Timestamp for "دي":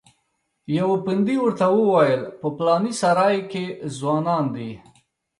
4.55-4.71